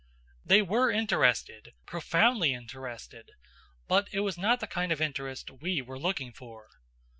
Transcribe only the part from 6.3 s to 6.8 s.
for.